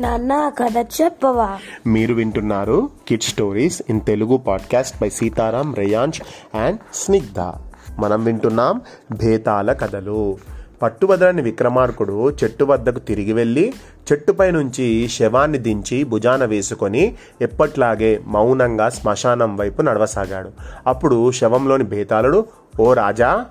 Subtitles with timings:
[0.00, 1.58] నాన్న కథ చెప్పవా?
[1.86, 6.20] మీరు వింటున్నారు kid stories in Telugu podcast by Sitaram Reyansh
[6.56, 7.40] and Snigdha
[7.98, 8.80] మనం వింటున్నాం
[9.12, 10.38] భేతాల కథలు.
[10.82, 13.72] పట్టుబదలని విక్రమార్కుడు చెట్టు వద్దకు తిరిగి వెళ్ళి
[14.12, 20.50] చెట్టుపై నుంచి శవాన్ని దించి భుజాన వేసుకొని ఎప్పట్లాగే మౌనంగా శ్మశానం వైపు నడవసాగాడు.
[20.86, 22.44] అప్పుడు శవంలోని భేతాళుడు
[22.80, 23.46] ఓ రాజా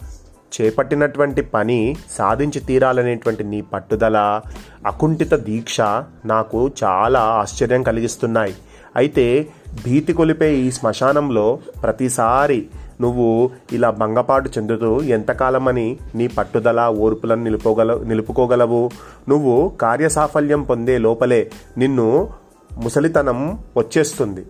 [0.55, 4.41] చేపట్టినటువంటి పని సాధించి తీరాలనేటువంటి నీ పట్టుదల
[4.85, 5.81] అకుంఠిత దీక్ష
[6.25, 8.55] నాకు చాలా ఆశ్చర్యం కలిగిస్తున్నాయి.
[8.95, 9.47] అయితే
[9.85, 12.67] భీతి కొలిపే ఈ శ్మశానంలో ప్రతిసారి
[13.01, 18.91] నువ్వు ఇలా భంగపాటు చెందుతూ ఎంతకాలమని నీ పట్టుదల ఓర్పులను నిలుపుకోగల నిలుపుకోగలవు?
[19.29, 22.29] నువ్వు కార్యసాఫల్యం పొందే లోపలే నిన్ను
[22.77, 24.45] ముసలితనం వచ్చేస్తుంది.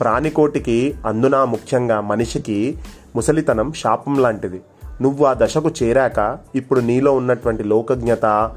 [0.00, 2.78] ప్రాణికోటికి అందునా ముఖ్యంగా మనిషికి
[3.16, 4.60] ముసలితనం శాపం లాంటిది.
[5.02, 8.52] నువ్వు ఆ దశకు చేరాక ఇప్పుడు నీలో ఉన్నటువంటి లోకజ్ఞత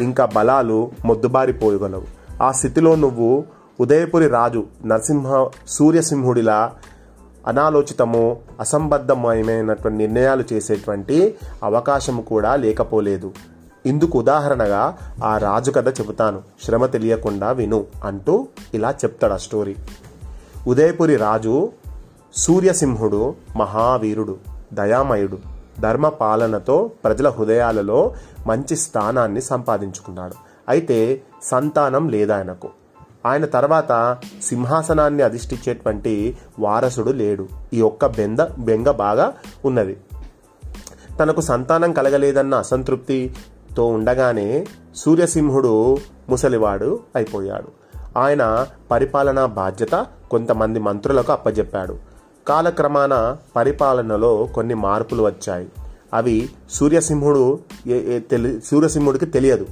[0.00, 2.02] ఇంకా బలాలు మొద్దుబారిపోయగలవు
[2.42, 3.44] ఆ స్థితిలో నువ్వు
[3.80, 6.72] ఉదయపురి రాజు నరసింహ సూర్యసింహుడిలా
[7.46, 13.32] అనాలోచితము అసంబద్ధమైనటువంటి నిర్ణయాలు చేసేటువంటి అవకాశం కూడా లేకపోలేదు.
[13.86, 16.42] ఇందుకు ఉదాహరణగా ఆ రాజు కథ చెబుతాను.
[16.64, 19.76] శ్రమ తెలియకుండా విను అంటూ ఇలా చెప్తాడు ఆ స్టోరీ.
[20.66, 21.72] ఉదయపురి రాజు
[22.34, 24.36] సూర్యసింహుడు మహావీరుడు
[24.72, 25.53] దయామయుడు.
[25.80, 28.14] ధర్మ పాలనతో ప్రజల హృదయాలలో
[28.46, 30.34] మంచి స్థానాన్ని సంపాదించుకున్నాడు.
[30.68, 32.68] అయితే సంతానం లేదాయనకు.
[33.26, 37.48] ఆయన తర్వాత సింహాసనాన్ని అధిష్ఠించేటువంటి వారసుడు లేడు.
[37.72, 39.32] ఈ ఒక్క బెంద బెంగ బాగా
[39.64, 39.96] ఉన్నది.
[41.20, 45.96] తనకు సంతానం కలగలేదన్న అసంతృప్తితో ఉండగానే సూర్యసింహుడు
[46.28, 47.84] ముసలివాడు అయిపోయాడు.
[48.18, 52.13] ఆయన పరిపాలనా బాధ్యత కొంతమంది మంత్రులకు అప్పజెప్పాడు.
[52.48, 55.68] కాలక్రమాన పరిపాలనలో కొన్ని మార్పులు వచ్చాయి.
[56.14, 57.58] అవి సూర్యసింహుడు
[58.30, 59.66] తెలి సూర్యసింహుడికి తెలియదు.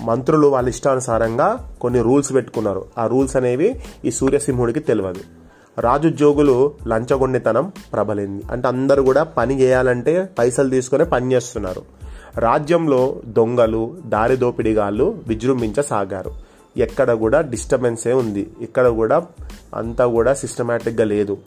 [0.00, 2.84] మంత్రులు వాళ్ళ ఇష్టానుసారంగా కొన్ని రూల్స్ పెట్టుకున్నారు.
[2.98, 5.20] ఆ రూల్స్ అనేవి ఈ సూర్యసింహుడికి తెలియదు.
[5.80, 8.42] రాజుద్యోగులు లంచగొండితనం ప్రబలింది.
[8.50, 11.82] అంటే అందరూ కూడా పని చేయాలంటే పైసలు తీసుకొని పని చేస్తున్నారు.
[12.36, 16.32] రాజ్యంలో దొంగలు దారి దోపిడీగాళ్ళు విజృంభించసాగారు.
[16.76, 18.50] ఎక్కడ కూడా డిస్టర్బెన్సే ఉంది.
[18.60, 19.26] ఇక్కడ కూడా
[19.74, 21.38] అంతా కూడా సిస్టమేటిక్గా లేదు.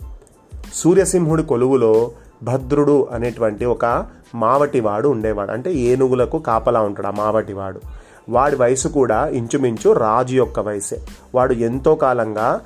[0.73, 2.11] సూర్యసింహుడి కొలువులో
[2.43, 5.51] భద్రుడు అనేటువంటి ఒక మావటివాడు ఉండేవాడు.
[5.51, 7.81] అంటే ఏనుగులకు కాపలా ఉంటాడు ఆ మావటివాడు.
[8.29, 11.01] వాడి వయసు కూడా ఇంచుమించు రాజు యొక్క వయసే.
[11.35, 12.61] వాడు ఎంతో కాలంగా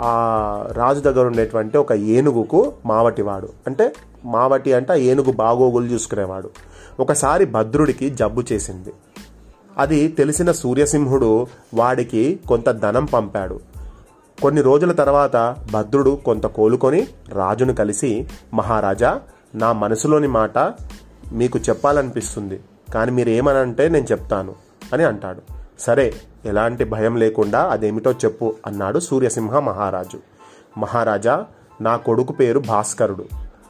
[0.00, 3.48] ఆ రాజు దగ్గర ఉండేటువంటి ఒక ఏనుగుకు మావటివాడు.
[3.66, 3.92] అంటే
[4.24, 6.50] మావటి అంటే ఆ ఏనుగు బాగోగులు చూసుకునేవాడు.
[7.00, 8.92] ఒకసారి భద్రుడికి జబ్బు చేసింది.
[9.78, 13.60] అది తెలిసిన సూర్యసింహుడు వాడికి కొంత ధనం పంపాడు.
[14.42, 19.20] కొన్ని రోజుల తర్వాత భద్రుడు కొంత కోలుకొని రాజును కలిసి మహారాజా
[19.54, 20.58] నా మనసులోని మాట
[21.32, 22.60] మీకు చెప్పాలనిపిస్తుంది
[22.94, 24.54] కానీ మీరు ఏమనంటే నేను చెప్తాను
[24.92, 25.40] అని అంటాడు.
[25.78, 30.18] సరే ఎలాంటి భయం లేకుండా అదేమిటో చెప్పు అన్నాడు సూర్యసింహ మహారాజు.
[30.78, 31.44] మహారాజా
[31.80, 33.24] నా కొడుకు పేరు భాస్కరుడు.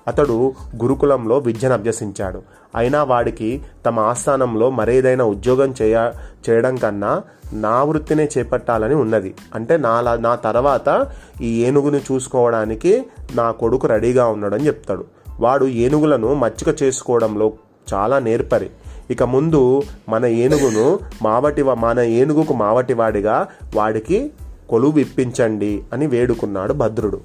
[0.06, 2.42] అతడు గురుకులంలో విద్యను అభ్యసించాడు.
[2.76, 6.12] అయినా వాడికి తమ ఆస్థానంలో మరేదైనా ఉద్యోగం చేయ
[6.48, 9.34] చేయడం కన్నా నా వృత్తినే చేపట్టాలని ఉన్నది.
[9.54, 11.06] అంటే నా నా తర్వాత
[11.40, 13.04] ఈ ఏనుగుని చూసుకోవడానికి
[13.34, 15.04] నా కొడుకు రెడీగా ఉన్నాడని చెప్తాడు.
[15.40, 17.52] వాడు ఏనుగులను మచ్చిక చేసుకోవడంలో
[17.94, 18.70] చాలా నేర్పరి.
[19.10, 24.32] ఇక ముందు మన ఏనుగును మావటి మన ఏనుగుకు మావటివాడిగా వాడికి
[24.68, 27.20] కొలువు ఇప్పించండి అని వేడుకున్నాడు భద్రుడు.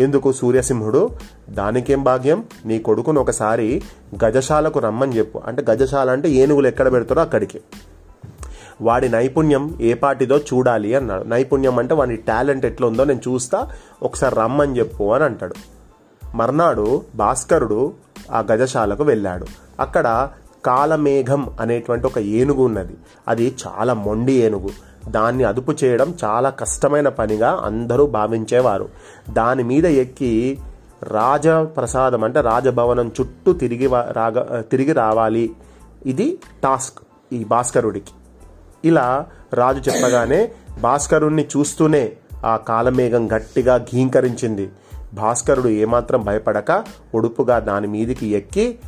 [0.00, 1.10] ఎందుకు సూర్యసింహుడు?
[1.50, 2.44] దానికేం భాగ్యం?
[2.64, 3.82] నీ కొడుకును ఒకసారి
[4.24, 5.40] గజశాలకు రమ్మని చెప్పు.
[5.46, 7.60] అంటే గజశాల అంటే ఏనుగులు ఎక్కడ పెడతారో అక్కడికి.
[8.80, 11.24] వాడి నైపుణ్యం ఏ పాటిదో చూడాలి అన్నాడు.
[11.24, 13.68] నైపుణ్యం అంటే వాడి టాలెంట్ ఎట్లా ఉందో నేను చూస్తా
[14.02, 15.54] ఒకసారి రమ్మని చెప్పు అని అంటాడు.
[16.34, 17.92] మర్నాడు భాస్కరుడు
[18.32, 19.46] ఆ గజశాలకు వెళ్ళాడు.
[19.80, 20.28] అక్కడ
[20.64, 22.96] కాలమేఘం అనేటువంటి ఒక ఏనుగు ఉన్నది.
[23.28, 24.89] అది చాలా మొండి ఏనుగు.
[25.08, 28.88] దాన్ని అదుపు చేయడం చాలా కష్టమైన పనిగా అందరూ భావించేవారు.
[29.30, 30.58] దాని మీద ఎక్కి
[31.02, 35.56] రాజప్రసాదం అంటే రాజభవనం చుట్టూ తిరిగి రాగ తిరిగి రావాలి.
[36.06, 36.98] ఇది టాస్క్
[37.32, 38.12] ఈ భాస్కరుడికి.
[38.84, 42.12] ఇలా రాజు చెప్పగానే భాస్కరుణ్ణి చూస్తూనే
[42.44, 44.70] ఆ కాలమేఘం గట్టిగా ఘీంకరించింది.
[45.14, 48.78] భాస్కరుడు ఏమాత్రం భయపడక ఉడుపుగా దాని మీదికి ఎక్కి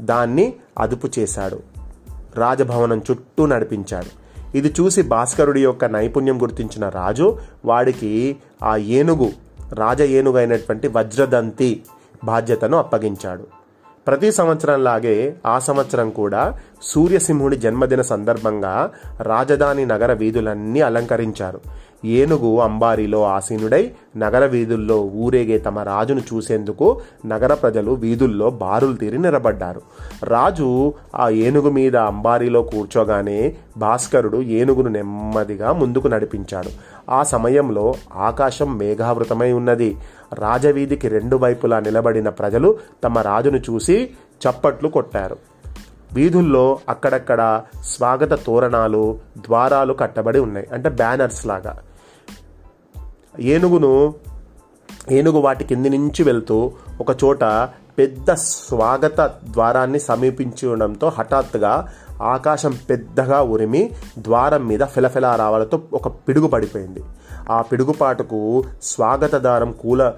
[0.00, 1.60] దాన్ని అదుపు చేశాడు.
[2.34, 4.23] రాజభవనం చుట్టూ నడిపించాడు.
[4.54, 9.28] ఇది చూసి భాస్కరుడి యొక్క నైపుణ్యం గుర్తించిన రాజు వాడికి ఆ ఏనుగు
[9.72, 11.82] రాజ ఏనుగు అయినటువంటి వజ్రదంతి
[12.24, 13.46] బాధ్యతను అప్పగించాడు.
[14.06, 18.90] ప్రతి సంవత్సరంలాగే ఆ సంవత్సరం కూడా సూర్యసింహుడి జన్మదిన సందర్భంగా
[19.20, 21.60] రాజధాని నగర వీధులన్నీ అలంకరించారు.
[22.04, 29.82] ఏనుగు అంబారీలో ఆసీనుడై నగర వీధుల్లో ఊరేగే తమ రాజును చూసేందుకు నగర ప్రజలు వీధుల్లో బారులు తీరి నిలబడ్డారు.
[30.24, 36.70] రాజు ఆ ఏనుగు మీద అంబారీలో కూర్చోగానే భాస్కరుడు ఏనుగును నెమ్మదిగా ముందుకు నడిపించాడు.
[37.10, 39.96] ఆ సమయంలో ఆకాశం మేఘావృతమై ఉన్నది.
[40.34, 44.10] రాజవీధికి రెండు వైపులా నిలబడిన ప్రజలు తమ రాజును చూసి
[44.48, 45.36] చప్పట్లు కొట్టారు.
[46.12, 50.66] వీధుల్లో అక్కడక్కడ స్వాగత తోరణాలు ద్వారాలు కట్టబడి ఉన్నాయి.
[50.72, 51.78] అంటే బ్యానర్స్ లాగా.
[53.40, 54.14] ఏనుగును
[55.10, 57.44] ఏనుగు వాటి కింది నుంచి వెళ్తూ ఒక చోట
[57.98, 61.88] పెద్ద స్వాగత ద్వారాన్ని సమీపించడంతో హఠాత్తుగా
[62.22, 67.04] ఆకాశం పెద్దగా ఉరిమి ద్వారం మీద ఫిలఫిలా రావాలతో ఒక పిడుగు పడిపోయింది.
[67.50, 70.12] ఆ పిడుగుపాటుకు స్వాగత ద్వారం కూల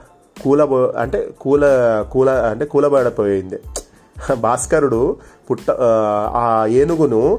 [0.44, 1.64] కూలబో అంటే కూల
[2.12, 3.58] కూల అంటే కూలబడిపోయింది.
[4.34, 5.16] భాస్కరుడు
[5.50, 5.70] పుట్ట
[6.30, 7.38] ఆ ఏనుగును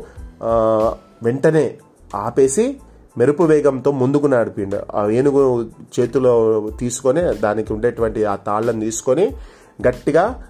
[1.23, 1.75] వెంటనే
[2.15, 2.77] ఆపేసి
[3.17, 4.79] మెరుపు వేగంతో ముందుకు నడిపిండు.
[4.95, 5.43] ఆ ఏనుగు
[5.99, 6.33] చేతిలో
[6.79, 9.25] తీసుకొని దానికి ఉండేటువంటి ఆ తాళ్ళను తీసుకొని
[9.87, 10.43] గట్టిగా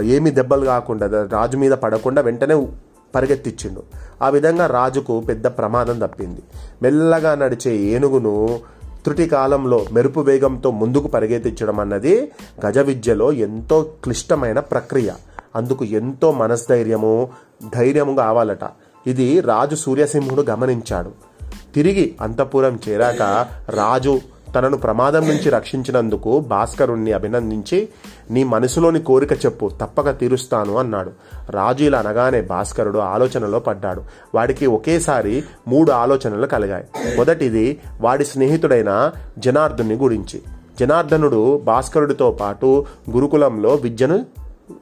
[0.00, 2.56] ఏమి దెబ్బలు కాకుండా రాజు మీద పడకుండా వెంటనే
[3.14, 3.82] పరిగెత్తిచ్చిండు.
[4.22, 6.42] ఆ విధంగా రాజుకు పెద్ద ప్రమాదం తప్పింది.
[6.82, 8.60] మెల్లగా నడిచే ఏనుగును
[9.04, 12.32] త్రుటి కాలంలో మెరుపు వేగంతో ముందుకు పరిగెత్తించడం అన్నది
[12.66, 15.10] గజ విద్యలో ఎంతో క్లిష్టమైన ప్రక్రియ.
[15.56, 17.28] అందుకు ఎంతో మనస్థైర్యము
[17.74, 18.64] ధైర్యము కావాలట.
[19.06, 21.10] ఇది రాజు సూర్యసింహుడు గమనించాడు.
[21.74, 24.20] తిరిగి అంతఃపురం చేరాక రాజు
[24.54, 27.88] తనను ప్రమాదం నుంచి రక్షించినందుకు భాస్కరుణ్ణి అభినందించి
[28.30, 31.10] నీ మనసులోని కోరిక చెప్పు తప్పక తీరుస్తాను అన్నాడు.
[31.50, 34.02] రాజు ఇలా అనగానే భాస్కరుడు ఆలోచనలో పడ్డాడు.
[34.34, 37.16] వాడికి ఒకేసారి మూడు ఆలోచనలు కలిగాయి.
[37.16, 40.42] మొదటిది వాడి స్నేహితుడైన జనార్దుని గురించి.
[40.80, 44.26] జనార్దనుడు భాస్కరుడితో పాటు గురుకులంలో విద్యను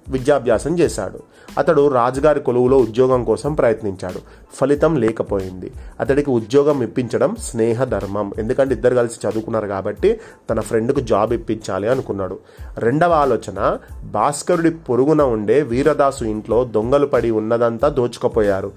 [0.08, 1.22] విద్యాభ్యాసం చేశాడు.
[1.58, 4.20] అతడు రాజుగారి కొలువులో ఉద్యోగం కోసం ప్రయత్నించాడు.
[4.54, 5.72] ఫలితం లేకపోయింది.
[6.00, 10.20] అతడికి ఉద్యోగం ఇప్పించడం స్నేహ ధర్మం ఎందుకంటే ఇద్దరు కలిసి చదువుకున్నారు కాబట్టి
[10.50, 12.38] తన ఫ్రెండ్కు జాబ్ ఇప్పించాలి అనుకున్నాడు.
[12.78, 18.72] రెండవ ఆలోచన భాస్కరుడి పొరుగున ఉండే వీరదాసు ఇంట్లో దొంగలు పడి ఉన్నదంతా దోచుకపోయారు.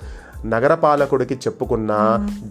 [0.45, 1.91] నగరపాలకుడికి చెప్పుకున్న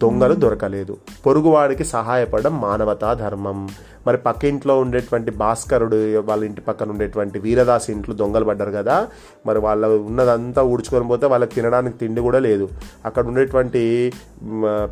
[0.02, 0.96] దొంగలు దొరకలేదు.
[1.26, 3.69] పొరుగువాడికి సహాయపడడం మానవతా ధర్మం.
[4.06, 9.08] మరి పక్క ఇంట్లో ఉండేటువంటి భాస్కరుడు వాళ్ళ ఇంటి పక్కన ఉండేటువంటి వీరదాస్ ఇంట్లో దొంగలు పడ్డారు కదా
[9.46, 12.69] మరి వాళ్ళ ఉన్నదంతా ఊడ్చుకొని పోతే వాళ్ళకి తినడానికి తిండి కూడా లేదు.
[13.06, 14.12] అక్కడ ఉండేటువంటి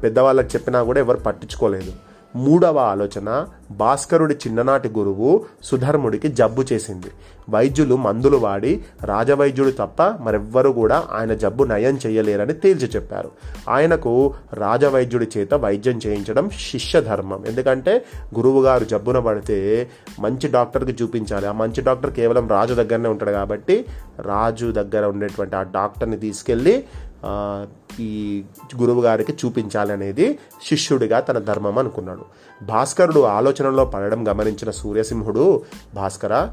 [0.03, 1.93] పెద్దవాళ్ళకి చెప్పినా కూడా ఎవరు పట్టించుకోలేదు.
[2.37, 7.11] మూడవ ఆలోచన భాస్కరుడి చిన్ననాటి గురువు సుధర్ముడికి జబ్బు చేసింది.
[7.49, 13.31] వైద్యులు మందులు వాడి రాజవైద్యుడు తప్ప మరెవ్వరూ కూడా ఆయన జబ్బు నయం చేయలేరని తేల్చి చెప్పారు.
[13.69, 18.05] ఆయనకు రాజవైద్యుడి చేత వైద్యం చేయించడం శిష్య ధర్మం ఎందుకంటే
[18.37, 19.91] గురువుగారు జబ్బున పడితే
[20.21, 21.47] మంచి డాక్టర్కి చూపించాలి.
[21.47, 23.85] ఆ మంచి డాక్టర్ కేవలం రాజు దగ్గరనే ఉంటాడు కాబట్టి
[24.21, 26.85] రాజు దగ్గర ఉండేటువంటి ఆ డాక్టర్ని తీసుకెళ్ళి
[28.01, 28.45] ఈ
[28.81, 30.39] గురువు గారికి చూపించాలి అనేది
[30.69, 32.25] శిష్యుడిగా తన ధర్మం అనుకున్నాడు.
[32.63, 35.63] భాస్కరుడు ఆలోచనలో పడడం గమనించిన సూర్యసింహుడు
[35.95, 36.53] భాస్కర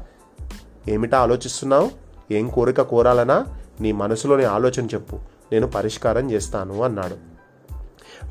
[0.88, 1.90] ఏమిటా ఆలోచిస్తున్నావు?
[2.30, 3.46] ఏం కోరిక కోరాలనా?
[3.80, 5.16] నీ మనసులోని ఆలోచన చెప్పు.
[5.52, 7.33] నేను పరిష్కారం చేస్తాను అన్నాడు.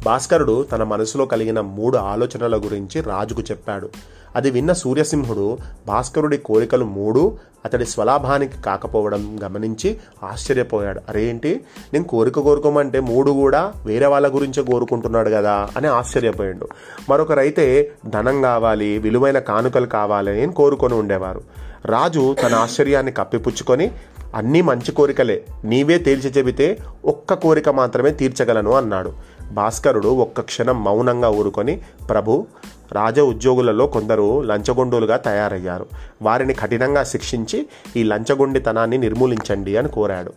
[0.03, 3.89] భాస్కరుడు తన మనసులో కలిగిన మూడు ఆలోచనల గురించి రాజుకు చెప్పాడు.
[4.35, 5.57] అది విన్న సూర్యసింహుడు
[5.88, 11.01] భాస్కరుడి కోరికలు మూడు అతడి స్వలాభానికి కాకపోవడం గమనించి ఆశ్చర్యపోయాడు.
[11.09, 11.61] అరేంటి
[11.94, 16.67] నేను కోరిక కోరుకోమంటే మూడు కూడా వేరే వాళ్ళ గురించే కోరుకుంటున్నాడు కదా అని ఆశ్చర్యపోయాడు.
[17.09, 21.41] మరొకరైతే ధనం కావాలి విలువైన కానుకలు కావాలి అని కోరుకొని ఉండేవారు.
[21.85, 23.91] రాజు తన ఆశ్చర్యాన్ని కప్పిపుచ్చుకొని
[24.35, 29.13] అన్నీ మంచి కోరికలే నీవే తేల్చి చెబితే ఒక్క కోరిక మాత్రమే తీర్చగలను అన్నాడు.
[29.53, 32.48] భాస్కరుడు ఒక్క క్షణం మౌనంగా ఊరుకొని ప్రభు
[32.91, 35.86] రాజ ఉద్యోగులలో కొందరు లంచగొండులుగా తయారయ్యారు.
[36.22, 40.33] వారిని కఠినంగా శిక్షించి ఈ లంచగొండితనాన్ని నిర్మూలించండి అని కోరాడు.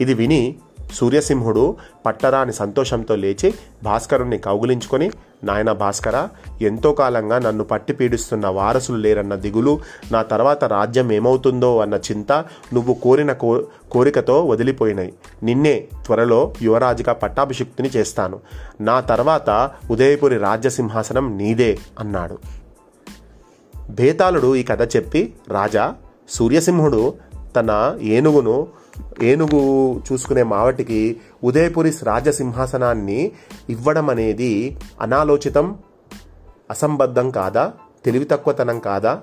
[0.00, 0.56] ఇది విని
[0.92, 1.76] సూర్యసింహుడు
[2.06, 5.10] పట్టరాని సంతోషంతో లేచి భాస్కరుణ్ణి కౌగులించుకొని
[5.44, 6.28] నాయన భాస్కర
[6.62, 9.80] ఎంతో కాలంగా నన్ను పట్టి పీడిస్తున్న వారసులు లేరన్న దిగులు
[10.12, 12.32] నా తర్వాత రాజ్యం ఏమవుతుందో అన్న చింత
[12.74, 15.12] నువ్వు కోరిన కో కోరికతో వదిలిపోయినాయి
[15.42, 18.40] నిన్నే త్వరలో యువరాజుగా పట్టాభిషిక్తుని చేస్తాను.
[18.80, 22.38] నా తర్వాత ఉదయపురి రాజ్యసింహాసనం నీదే అన్నాడు.
[23.90, 25.94] భేతాళుడు ఈ కథ చెప్పి రాజా
[26.28, 27.14] సూర్యసింహుడు
[27.56, 28.66] తన ఏనుగును
[29.22, 33.32] ఏనుగు చూసుకునే మావటికి ఉదయపురి రాజసింహాసనాన్ని
[33.68, 35.78] ఇవ్వడం అనేది అనాలోచితం
[36.70, 37.72] అసంబద్ధం కాదా
[38.04, 39.20] తెలివి తక్కువతనం కాదా?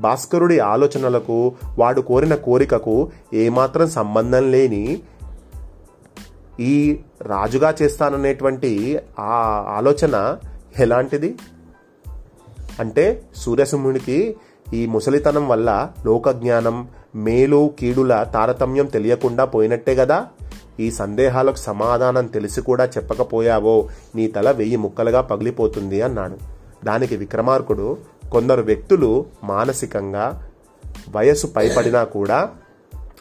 [0.00, 5.02] భాస్కరుడి ఆలోచనలకు వాడు కోరిన కోరికకు ఏమాత్రం సంబంధం లేని
[6.60, 10.36] ఈ రాజుగా చేస్తాననేటువంటి ఆ ఆలోచన
[10.78, 11.38] ఎలాంటిది?
[12.80, 14.36] అంటే సూర్యసింహునికి
[14.74, 20.26] ఈ ముసలితనం వల్ల లోకజ్ఞానం మేలు కీడుల తారతమ్యం తెలియకుండా పోయినట్టే కదా
[20.80, 26.38] ఈ సందేహాలకు సమాధానం తెలిసి కూడా చెప్పకపోయావో నీ తల వెయ్యి ముక్కలుగా పగిలిపోతుంది అన్నాడు.
[26.84, 27.98] దానికి విక్రమార్కుడు
[28.32, 30.52] కొందరు వ్యక్తులు మానసికంగా
[31.14, 32.50] వయసు పైపడినా కూడా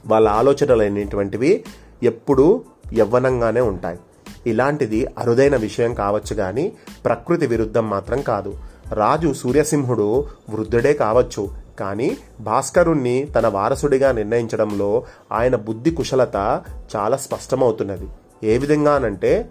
[0.07, 1.63] వాళ్ళ ఆలోచనలు అనేటువంటివి
[2.03, 2.63] ఎప్పుడూ
[2.93, 3.99] యవ్వనంగానే ఉంటాయి.
[4.47, 6.73] ఇలాంటిది అరుదైన విషయం కావచ్చు కానీ
[7.05, 8.53] ప్రకృతి విరుద్ధం మాత్రం కాదు.
[8.93, 16.63] రాజు సూర్యసింహుడు వృద్ధుడే కావచ్చు కానీ భాస్కరుణ్ణి తన వారసుడిగా నిర్ణయించడంలో ఆయన బుద్ధి కుశలత
[16.95, 18.07] చాలా స్పష్టమవుతున్నది.
[18.43, 19.49] ఏ విధంగానంటే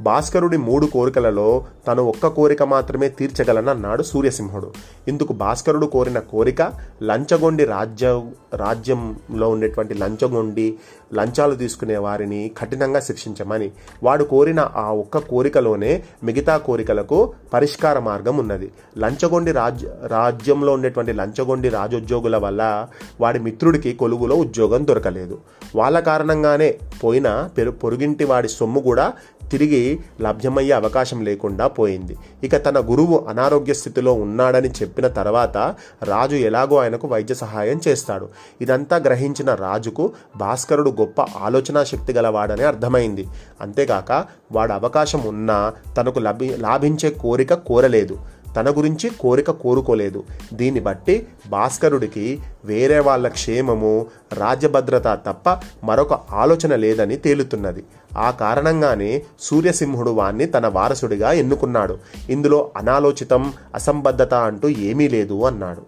[0.00, 4.72] భాస్కరుడి మూడు కోరికలలో తను ఒక్క కోరిక మాత్రమే తీర్చగలనన్నాడు సూర్యసింహుడు.
[5.08, 8.22] ఇందుకు భాస్కరుడు కోరిన కోరిక లంచగొండి రాజ్య
[8.54, 10.74] రాజ్యంలో ఉండేటువంటి లంచగొండి
[11.14, 13.70] లంచాలు తీసుకునే వారిని కఠినంగా శిక్షించమని.
[14.02, 18.72] వాడు కోరిన ఆ ఒక్క కోరికలోనే మిగతా కోరికలకు పరిష్కార మార్గం ఉన్నది.
[18.98, 22.86] లంచగొండి రాజ్య రాజ్యంలో ఉండేటువంటి లంచగొండి రాజోద్యోగుల వల్ల
[23.20, 25.38] వాడి మిత్రుడికి కొలువులో ఉద్యోగం దొరకలేదు.
[25.76, 29.12] వాళ్ళ కారణంగానే పోయిన పెరు పొరుగింటి వాడి సొమ్ము కూడా
[29.50, 32.16] తిరిగి లభ్యమయ్యే అవకాశం లేకుండా పోయింది.
[32.42, 38.28] ఇక తన గురువు అనారోగ్య స్థితిలో ఉన్నాడని చెప్పిన తర్వాత రాజు ఎలాగో ఆయనకు వైద్య సహాయం చేస్తాడు.
[38.60, 43.28] ఇదంతా గ్రహించిన రాజుకు భాస్కరుడు గొప్ప ఆలోచనా శక్తి గలవాడని అర్థమైంది.
[43.60, 48.18] అంతేగాక వాడు అవకాశం ఉన్నా తనకు లభి లాభించే కోరిక కోరలేదు.
[48.56, 50.24] తన గురించి కోరిక కోరుకోలేదు.
[50.52, 57.84] దీన్ని బట్టి భాస్కరుడికి వేరే వాళ్ళ క్షేమము రాజ్యభద్రత తప్ప మరొక ఆలోచన లేదని తేలుతున్నది.
[58.18, 61.98] ఆ కారణంగానే సూర్యసింహుడు వాణ్ణి తన వారసుడిగా ఎన్నుకున్నాడు.
[62.30, 65.82] ఇందులో అనాలోచితం అసంబద్ధత అంటూ ఏమీ లేదు అన్నాడు.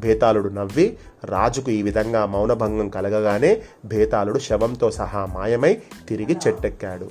[0.00, 0.86] భేతాళుడు నవ్వి
[1.24, 5.78] రాజుకు ఈ విధంగా మౌనభంగం కలగగానే భేతాళుడు శవంతో సహా మాయమై
[6.08, 7.08] తిరిగి చెట్టెక్కాడు.